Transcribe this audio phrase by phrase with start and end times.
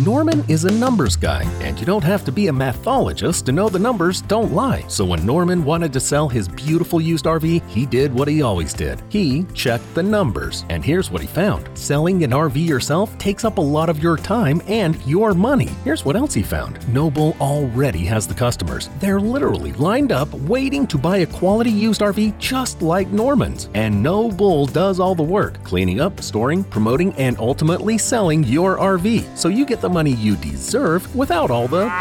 [0.00, 3.68] Norman is a numbers guy, and you don't have to be a mathologist to know
[3.68, 4.84] the numbers don't lie.
[4.88, 8.74] So when Norman wanted to sell his beautiful used RV, he did what he always
[8.74, 9.00] did.
[9.08, 11.68] He checked the numbers, and here's what he found.
[11.78, 15.70] Selling an RV yourself takes up a lot of your time and your money.
[15.84, 16.76] Here's what else he found.
[16.92, 18.90] No Bull already has the customers.
[18.98, 23.68] They're literally lined up waiting to buy a quality used RV just like Norman's.
[23.74, 28.76] And No Bull does all the work, cleaning up, storing, promoting, and ultimately selling your
[28.76, 29.38] RV.
[29.38, 31.92] So you get the money you deserve without all the.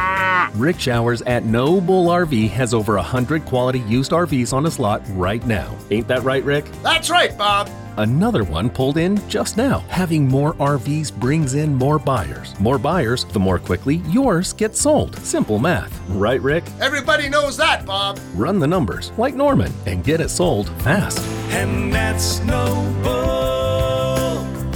[0.56, 5.02] Rick Showers at No Bull RV has over 100 quality used RVs on his lot
[5.10, 5.76] right now.
[5.92, 6.64] Ain't that right, Rick?
[6.82, 7.70] That's right, Bob.
[7.98, 9.80] Another one pulled in just now.
[9.90, 12.58] Having more RVs brings in more buyers.
[12.58, 15.18] More buyers, the more quickly yours gets sold.
[15.18, 16.00] Simple math.
[16.08, 16.64] Right, Rick?
[16.80, 18.18] Everybody knows that, Bob.
[18.34, 21.20] Run the numbers like Norman and get it sold fast.
[21.52, 22.66] And that's no
[23.04, 23.44] bull.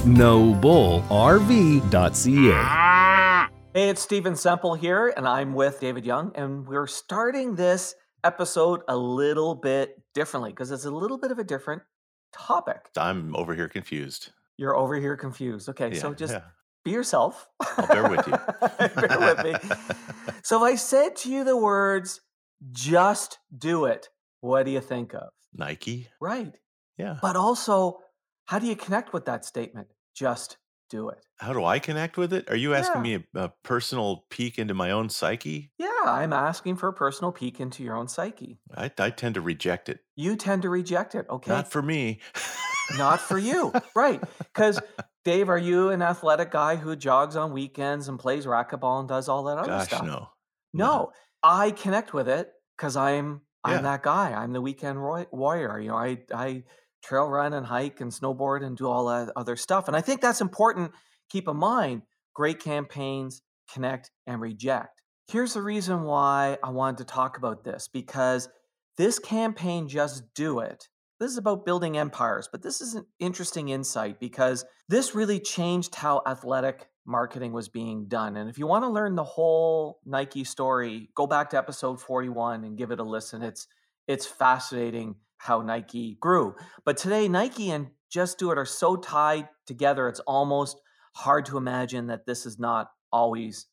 [0.08, 2.87] NoBullRV.ca.
[3.78, 8.82] Hey, it's Stephen Semple here, and I'm with David Young, and we're starting this episode
[8.88, 11.84] a little bit differently because it's a little bit of a different
[12.34, 12.90] topic.
[12.98, 14.32] I'm over here confused.
[14.58, 15.70] You're over here confused.
[15.70, 16.42] Okay, so just yeah.
[16.84, 17.48] be yourself.
[17.78, 18.34] I'll bear with you.
[19.00, 19.76] bear with me.
[20.44, 22.22] So if I said to you the words,
[22.72, 24.10] just do it,
[24.42, 25.30] what do you think of?
[25.54, 26.08] Nike?
[26.20, 26.56] Right.
[26.98, 27.18] Yeah.
[27.22, 28.00] But also,
[28.46, 29.90] how do you connect with that statement?
[30.16, 30.58] Just
[30.90, 31.20] do it.
[31.40, 32.50] How do I connect with it?
[32.50, 33.04] Are you asking Yeah.
[33.04, 35.72] me a, a personal peek into my own psyche?
[35.78, 38.58] Yeah, I'm asking for a personal peek into your own psyche.
[38.76, 40.00] I, I tend to reject it.
[40.16, 41.52] You tend to reject it, okay?
[41.52, 42.20] Not for me.
[42.90, 43.74] Not for you.
[43.96, 44.22] right.
[44.54, 44.82] Because,
[45.24, 49.30] Dave, are you an athletic guy who jogs on weekends and plays racquetball and does
[49.30, 50.06] all that other Gosh, stuff?
[50.06, 50.30] no.
[50.74, 51.12] No,
[51.44, 53.82] I connect with it because I'm I'm Yeah.
[53.84, 54.34] that guy.
[54.34, 55.80] I'm the weekend warrior.
[55.80, 56.64] You know, I I
[57.08, 59.88] trail run and hike and snowboard and do all that other stuff.
[59.88, 60.92] And I think that's important.
[61.30, 62.02] Keep in mind,
[62.34, 63.42] great campaigns
[63.72, 65.02] connect and reject.
[65.28, 68.50] Here's the reason why I wanted to talk about this because
[68.98, 70.88] this campaign, just do it.
[71.20, 75.96] This is about building empires, but this is an interesting insight because this really changed
[75.96, 78.38] how athletic marketing was being done.
[78.38, 82.64] And if you want to learn the whole Nike story, go back to episode 41
[82.64, 83.42] and give it a listen.
[83.42, 83.68] It's
[84.08, 86.56] it's fascinating how Nike grew.
[86.86, 90.80] But today Nike and Just Do It are so tied together it's almost
[91.16, 93.68] hard to imagine that this has not always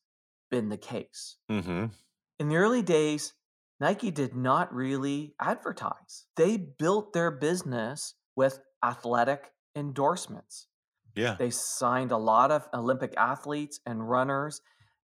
[0.51, 1.37] been the case.
[1.49, 1.85] Mm-hmm.
[2.39, 3.33] In the early days,
[3.79, 6.25] Nike did not really advertise.
[6.35, 10.67] They built their business with athletic endorsements.
[11.15, 11.35] Yeah.
[11.37, 14.61] They signed a lot of Olympic athletes and runners,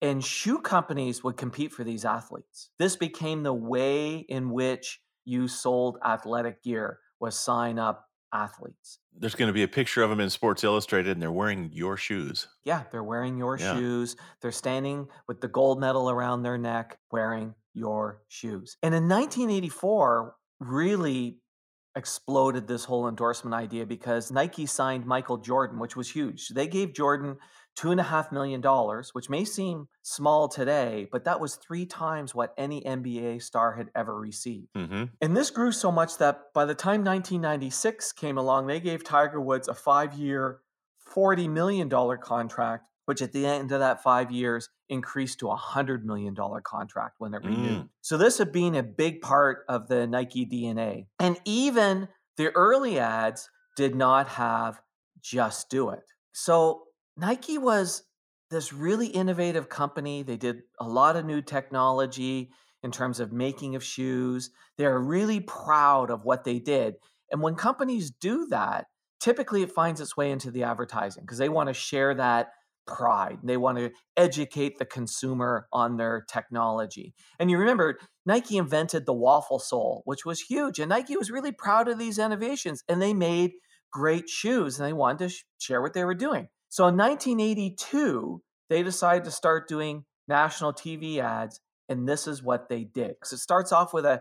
[0.03, 2.71] and shoe companies would compete for these athletes.
[2.79, 8.99] This became the way in which you sold athletic gear was sign up athletes.
[9.19, 11.97] There's going to be a picture of them in Sports Illustrated and they're wearing your
[11.97, 12.49] shoes.
[12.65, 13.75] Yeah, they're wearing your Yeah.
[13.75, 14.17] shoes.
[14.41, 18.77] They're standing with the gold medal around their neck wearing your shoes.
[18.83, 21.41] And in 1984, really
[21.97, 26.49] exploded this whole endorsement idea because Nike signed Michael Jordan, which was huge.
[26.49, 27.39] They gave Jordan
[27.77, 31.85] two and a half million dollars, which may seem small today, but that was three
[31.85, 34.73] times what any NBA star had ever received.
[34.75, 35.05] Mm-hmm.
[35.21, 39.41] And this grew so much that by the time 1996 came along, they gave Tiger
[39.41, 40.61] Woods a five year,
[41.15, 46.03] $40 million contract, which at the end of that five years increased to a $100
[46.03, 47.47] million contract when it Mm.
[47.47, 47.89] renewed.
[48.01, 51.09] So this had been a big part of the Nike DNA.
[51.19, 52.09] And even
[52.39, 54.81] the early ads did not have
[55.21, 56.05] just do it.
[56.33, 56.86] So
[57.17, 58.03] Nike was
[58.51, 60.23] this really innovative company.
[60.23, 62.51] They did a lot of new technology
[62.83, 64.51] in terms of making of shoes.
[64.77, 66.97] They're really proud of what they did.
[67.33, 68.87] And when companies do that,
[69.19, 72.51] typically it finds its way into the advertising because they want to share that
[72.87, 73.39] pride.
[73.43, 77.15] They want to educate the consumer on their technology.
[77.41, 80.79] And you remember, Nike invented the waffle sole, which was huge.
[80.79, 83.53] And Nike was really proud of these innovations and they made
[83.91, 86.49] great shoes and they wanted to sh- share what they were doing.
[86.77, 91.59] So in 1982, they decided to start doing national TV ads.
[91.89, 93.15] And this is what they did.
[93.25, 94.21] So it starts off with a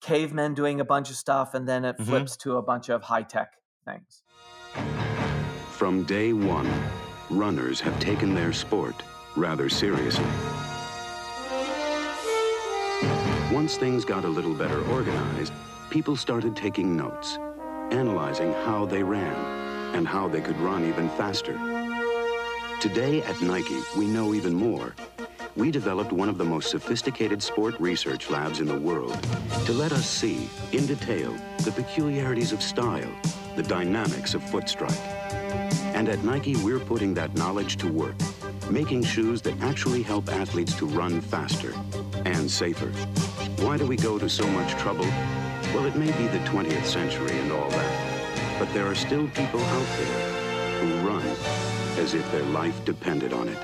[0.00, 2.06] caveman doing a bunch of stuff and then it Mhm.
[2.06, 3.52] flips to a bunch of high tech
[3.84, 4.24] things.
[5.70, 6.68] From day one,
[7.30, 8.96] runners have taken their sport
[9.36, 10.26] rather seriously.
[13.52, 15.52] once things got a little better organized,
[15.88, 17.38] people started taking notes,
[17.92, 19.36] analyzing how they ran
[19.94, 21.81] and how they could run even faster.
[22.82, 24.96] Today at Nike, we know even more.
[25.54, 29.16] We developed one of the most sophisticated sport research labs in the world
[29.66, 33.08] to let us see, in detail, the peculiarities of style,
[33.54, 34.98] the dynamics of foot strike.
[35.94, 38.16] And at Nike, we're putting that knowledge to work,
[38.68, 41.72] making shoes that actually help athletes to run faster
[42.24, 42.90] and safer.
[43.62, 45.06] Why do we go to so much trouble?
[45.72, 49.60] Well, it may be the 20th century and all that, but there are still people
[49.60, 53.58] out there who run as if their life depended on it.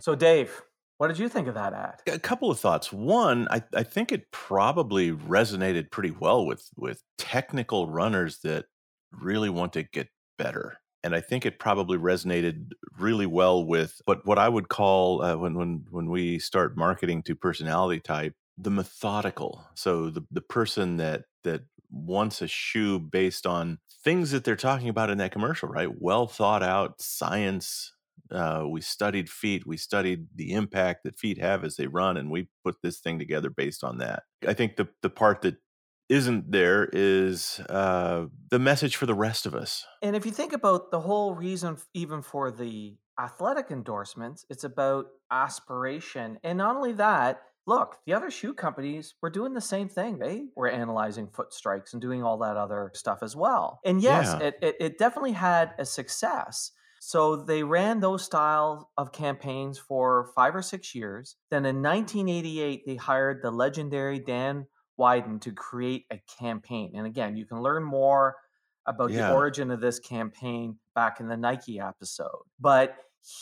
[0.00, 0.62] So, Dave,
[0.98, 2.00] what did you think of that ad?
[2.06, 2.92] A couple of thoughts.
[2.92, 8.66] One, I, I think it probably resonated pretty well with with technical runners that
[9.12, 10.08] really want to get
[10.38, 10.78] better.
[11.04, 15.36] And I think it probably resonated really well with what, what I would call uh,
[15.36, 19.66] when when when we start marketing to personality type, the methodical.
[19.74, 24.88] So the the person that that wants a shoe based on things that they're talking
[24.88, 25.90] about in that commercial, right?
[26.00, 27.92] Well thought out science,
[28.30, 29.66] uh, we studied feet.
[29.66, 33.18] We studied the impact that feet have as they run, and we put this thing
[33.18, 34.24] together based on that.
[34.46, 35.56] I think the the part that
[36.08, 39.84] isn't there is uh, the message for the rest of us.
[40.02, 45.06] And if you think about the whole reason, even for the athletic endorsements, it's about
[45.30, 46.38] aspiration.
[46.44, 50.18] And not only that, look, the other shoe companies were doing the same thing.
[50.18, 53.80] They were analyzing foot strikes and doing all that other stuff as well.
[53.84, 54.46] And yes, Yeah.
[54.48, 56.72] it, it, it definitely had a success.
[57.00, 61.36] So they ran those style of campaigns for five or six years.
[61.50, 64.66] Then in 1988, they hired the legendary Dan
[64.98, 66.92] Wieden to create a campaign.
[66.94, 68.36] And again, you can learn more
[68.86, 69.28] about Yeah.
[69.28, 72.42] the origin of this campaign back in the Nike episode.
[72.60, 72.96] But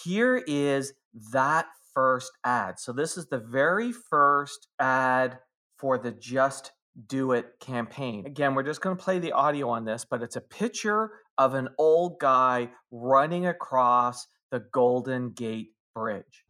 [0.04, 0.92] here is
[1.32, 2.78] that first ad.
[2.80, 5.38] So this is the very first ad
[5.78, 6.72] for the Just
[7.06, 8.26] Do It campaign.
[8.26, 11.54] Again, we're just going to play the audio on this, but it's a picture of
[11.54, 16.44] an old guy running across the Golden Gate Bridge.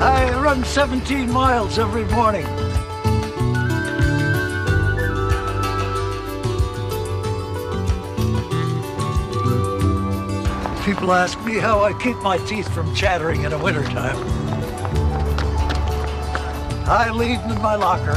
[0.00, 2.44] I run 17 miles every morning.
[10.84, 14.16] People ask me how I keep my teeth from chattering in the wintertime.
[16.86, 18.14] I leave them in my locker.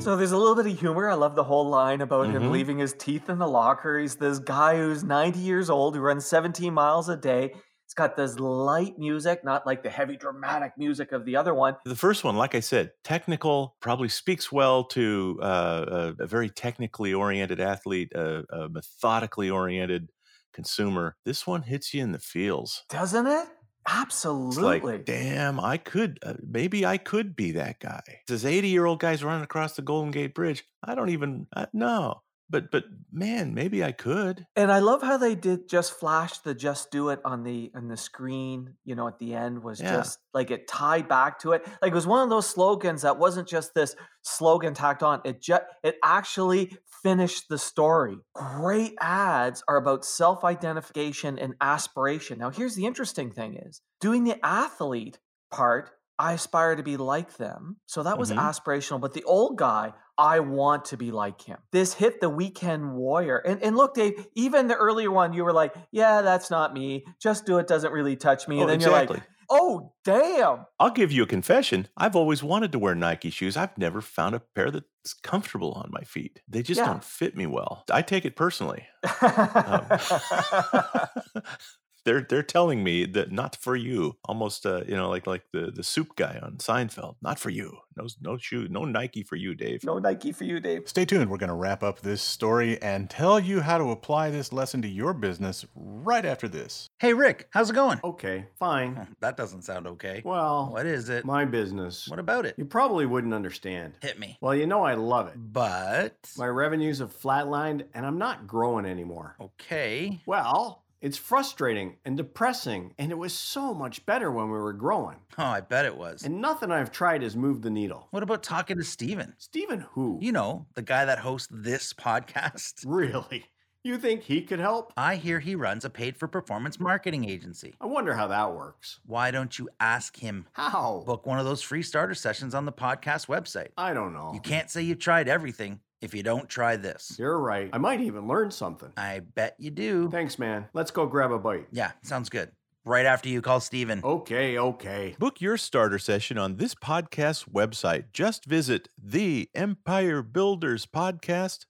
[0.00, 1.10] So there's a little bit of humor.
[1.10, 2.50] I love the whole line about him Mhm.
[2.52, 3.98] leaving his teeth in the locker.
[3.98, 7.54] He's this guy who's 90 years old who runs 17 miles a day.
[7.96, 11.76] Got this light music, not like the heavy dramatic music of the other one.
[11.86, 17.14] The first one, like I said, technical, probably speaks well to uh, a, very technically
[17.14, 20.10] oriented athlete, a, a methodically oriented
[20.52, 21.16] consumer.
[21.24, 22.84] This one hits you in the feels.
[22.90, 23.48] Doesn't it?
[23.88, 24.80] Absolutely.
[24.80, 28.02] like, damn, I could, uh, maybe I could be that guy.
[28.26, 30.64] This 80 year old guy's running across the Golden Gate Bridge.
[30.82, 32.22] I don't even, uh, no.
[32.48, 34.46] But, but man, maybe I could.
[34.54, 37.88] And I love how they did just flash the just do it on the on
[37.88, 39.96] the screen, you know, at the end was Yeah.
[39.96, 41.66] just like it tied back to it.
[41.82, 45.22] Like it was one of those slogans that wasn't just this slogan tacked on.
[45.24, 48.16] It just it actually finished the story.
[48.34, 52.38] Great ads are about self-identification and aspiration.
[52.38, 55.18] Now here's the interesting thing is doing the athlete
[55.52, 57.76] part I aspire to be like them.
[57.86, 58.38] So that was Mhm.
[58.38, 59.00] aspirational.
[59.00, 61.58] But the old guy, I want to be like him.
[61.72, 63.36] This hit the weekend warrior.
[63.38, 67.04] And, and look, Dave, even the earlier one, you were like, yeah, that's not me.
[67.20, 68.56] Just do it doesn't really touch me.
[68.56, 69.16] And Oh, then exactly.
[69.16, 70.64] you're like, oh, damn.
[70.80, 71.88] I'll give you a confession.
[71.98, 73.56] I've always wanted to wear Nike shoes.
[73.56, 76.40] I've never found a pair that's comfortable on my feet.
[76.48, 76.86] They just Yeah.
[76.86, 77.84] don't fit me well.
[77.92, 78.86] I take it personally.
[82.06, 84.16] they're they're telling me that not for you.
[84.24, 87.16] Almost uh, you know, like like the the soup guy on Seinfeld.
[87.20, 87.76] Not for you.
[87.98, 89.84] No no shoe, no Nike for you, Dave.
[89.84, 90.82] no Nike for you, Dave.
[90.88, 91.30] Stay tuned.
[91.30, 94.80] We're going to wrap up this story and tell you how to apply this lesson
[94.82, 96.88] to your business right after this.
[96.98, 98.00] Hey, Rick, how's it going?
[98.04, 99.06] Okay, fine.
[99.20, 100.20] That doesn't sound okay.
[100.24, 101.24] Well, What is it?
[101.24, 102.06] my business.
[102.06, 102.54] What about it?
[102.58, 103.94] You probably wouldn't understand.
[104.02, 104.36] Hit me.
[104.40, 105.34] Well, you know I love it.
[105.36, 106.14] But.
[106.36, 109.36] My revenues have flatlined and I'm not growing anymore.
[109.40, 110.20] Okay.
[110.26, 115.16] Well, it's frustrating and depressing, and it was so much better when we were growing.
[115.38, 116.24] Oh, I bet it was.
[116.24, 118.08] And nothing I've tried has moved the needle.
[118.10, 119.34] What about talking to Steven?
[119.38, 120.18] Stephen, who?
[120.22, 122.84] You know, the guy that hosts this podcast.
[122.86, 123.44] Really?
[123.86, 124.92] You think he could help?
[124.96, 127.76] I hear he runs a paid for performance marketing agency.
[127.80, 128.98] I wonder how that works.
[129.06, 130.48] Why don't you ask him?
[130.54, 131.04] How?
[131.06, 133.68] Book one of those free starter sessions on the podcast website.
[133.78, 134.32] I don't know.
[134.34, 135.78] You can't say you've tried everything.
[136.00, 137.16] If you don't try this.
[137.18, 137.70] You're right.
[137.72, 138.92] I might even learn something.
[138.96, 140.10] I bet you do.
[140.10, 140.66] Thanks, man.
[140.74, 141.66] Let's go grab a bite.
[141.72, 142.50] Yeah, sounds good.
[142.84, 144.00] Right after you call Stephen.
[144.04, 145.16] Okay, okay.
[145.18, 148.12] Book your starter session on this podcast's website.
[148.12, 151.64] Just visit the Empire Builders Podcast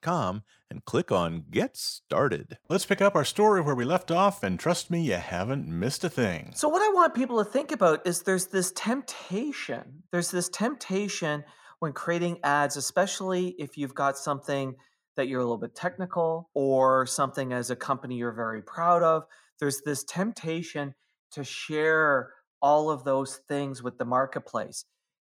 [0.00, 2.58] com and click on Get Started.
[2.68, 6.04] Let's pick up our story where we left off, and trust me, you haven't missed
[6.04, 6.52] a thing.
[6.54, 10.04] So, what I want people to think about is there's this temptation.
[10.10, 11.44] There's this temptation
[11.82, 14.76] when creating ads, especially if you've got something
[15.16, 19.24] that you're a little bit technical or something as a company you're very proud of.
[19.58, 20.94] There's this temptation
[21.32, 24.84] to share all of those things with the marketplace.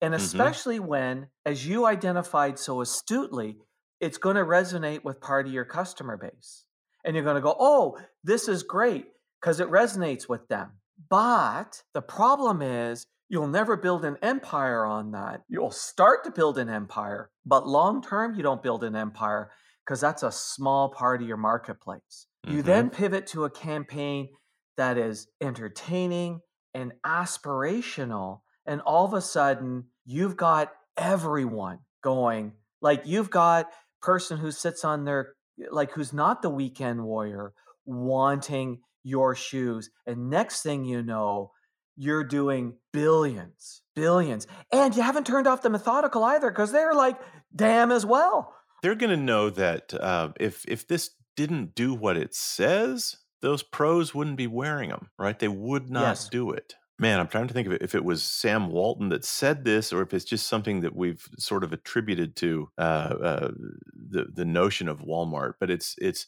[0.00, 0.87] And especially mm-hmm.
[0.87, 3.57] when, as you identified so astutely,
[4.00, 6.65] it's going to resonate with part of your customer base.
[7.05, 9.07] And you're going to go, oh, this is great
[9.41, 10.75] because it resonates with them.
[11.11, 15.42] But the problem is, you'll never build an empire on that.
[15.49, 19.50] You'll start to build an empire, but long term, you don't build an empire
[19.85, 22.26] because that's a small part of your marketplace.
[22.47, 22.56] Mm-hmm.
[22.56, 24.28] You then pivot to a campaign
[24.76, 26.40] that is entertaining
[26.75, 28.40] and aspirational.
[28.66, 32.52] And all of a sudden, you've got everyone going.
[32.80, 33.66] Like you've got
[34.02, 35.35] person who sits on their
[35.71, 37.52] like who's not the weekend warrior
[37.87, 39.90] wanting your shoes.
[40.06, 41.52] And next thing you know,
[41.97, 44.47] you're doing billions, billions.
[44.73, 47.17] And you haven't turned off the methodical either because they're like,
[47.55, 48.55] damn as well.
[48.83, 53.62] They're going to know that uh, if if this didn't do what it says, those
[53.62, 55.38] pros wouldn't be wearing them, right?
[55.38, 56.29] They would not yes.
[56.29, 56.75] do it.
[56.99, 59.93] Man, I'm trying to think of it, if it was Sam Walton that said this,
[59.93, 63.50] or if it's just something that we've sort of attributed to uh, uh,
[63.95, 65.55] the the notion of Walmart.
[65.61, 66.26] But it's it's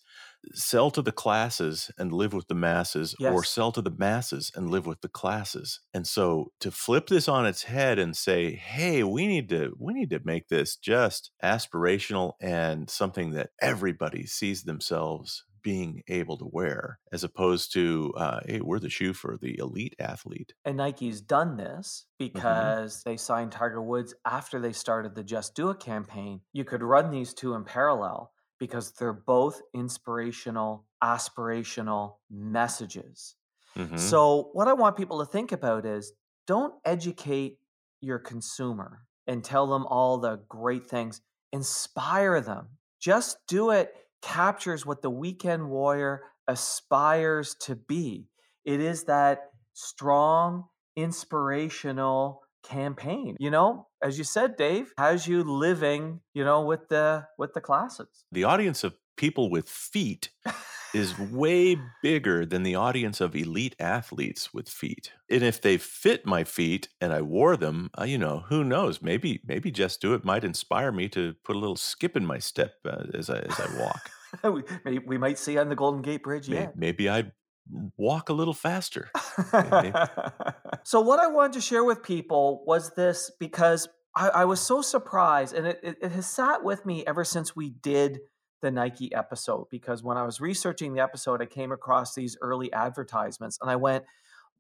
[0.53, 3.33] sell to the classes and live with the masses, yes.
[3.33, 5.81] or sell to the masses and live with the classes.
[5.93, 9.93] And so to flip this on its head and say, "Hey, we need to we
[9.93, 16.49] need to make this just aspirational and something that everybody sees themselves being able to
[16.51, 21.21] wear as opposed to uh, hey we're the shoe for the elite athlete and nike's
[21.21, 22.33] done this mm-hmm.
[22.33, 23.11] because mm-hmm.
[23.11, 27.11] they signed tiger woods after they started the just do it campaign you could run
[27.11, 33.37] these two in parallel because they're both inspirational aspirational messages
[33.77, 33.97] mm-hmm.
[33.97, 36.13] so what i want people to think about is
[36.47, 37.59] don't educate
[38.01, 41.21] your consumer and tell them all the great things
[41.53, 42.69] inspire them
[43.01, 48.29] just do it captures what the weekend warrior aspires to be.
[48.65, 50.65] It is that strong,
[50.97, 53.37] inspirational campaign.
[53.39, 57.61] You know, as you said, Dave, has you living, you know, with the with the
[57.61, 58.25] classes.
[58.33, 60.31] The audience of people with feet
[60.95, 65.13] is way bigger than the audience of elite athletes with feet.
[65.31, 69.03] And if they fit my feet and I wore them, uh, you know, who knows?
[69.03, 72.39] Maybe maybe just do it might inspire me to put a little skip in my
[72.39, 74.11] step uh, as I as I walk.
[74.85, 76.49] we, we might see on the Golden Gate Bridge.
[76.49, 77.33] Yeah, maybe, maybe I'd
[77.97, 79.11] walk a little faster.
[80.85, 84.83] so what I wanted to share with people was this because I, I was so
[84.83, 88.21] surprised, and it, it, it has sat with me ever since we did
[88.61, 92.73] the Nike episode because when I was researching the episode, I came across these early
[92.73, 94.05] advertisements and I went,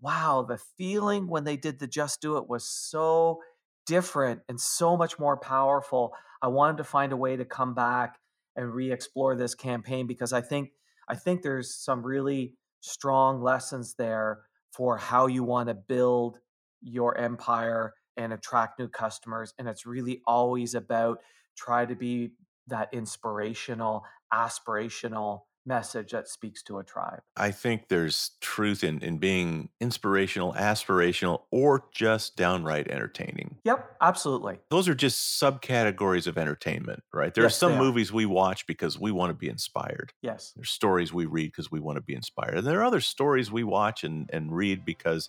[0.01, 3.41] wow, the feeling when they did the Just Do It was so
[3.87, 6.13] different and so much more powerful.
[6.41, 8.19] I wanted to find a way to come back
[8.55, 10.71] and re-explore this campaign because I think
[11.09, 14.43] I think there's some really strong lessons there
[14.79, 16.39] for how you want to build
[16.81, 21.19] your empire and attract new customers and it's really always about
[21.57, 22.31] try to be
[22.69, 27.21] that inspirational, aspirational message that speaks to a tribe.
[27.37, 33.58] I think there's truth in, in being inspirational, aspirational, or just downright entertaining.
[33.69, 34.61] Yep, absolutely.
[34.71, 37.35] Those are just subcategories of entertainment, right?
[37.35, 40.15] There yes, are some movies we watch because we want to be inspired.
[40.23, 40.55] Yes.
[40.57, 42.57] There's stories we read because we want to be inspired.
[42.57, 45.29] And there are other stories we watch and, and read because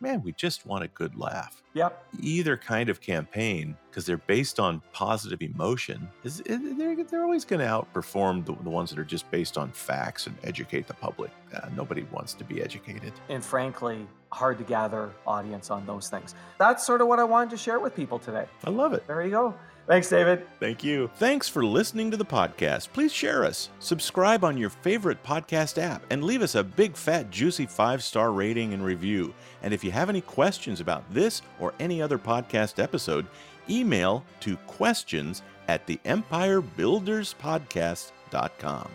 [0.00, 1.62] man, we just want a good laugh.
[1.74, 2.04] Yep.
[2.20, 7.60] Either kind of campaign, because they're based on positive emotion, is they're, they're always going
[7.60, 11.30] to outperform the, the, ones that are just based on facts and educate the public.
[11.54, 13.12] Uh, nobody wants to be educated.
[13.28, 16.34] And frankly, hard to gather audience on those things.
[16.58, 18.46] That's sort of what I wanted to share with people today.
[18.64, 19.06] I love it.
[19.06, 19.54] There you go.
[19.86, 20.46] Thanks, David.
[20.60, 21.10] Thank you.
[21.16, 22.92] Thanks for listening to the podcast.
[22.92, 27.30] Please share us, subscribe on your favorite podcast app, and leave us a big, fat,
[27.30, 29.32] juicy five star rating and review.
[29.62, 33.26] And if you have any questions about this or any other podcast episode,
[33.70, 38.90] email to questions at the empirebuilderspodcast.com.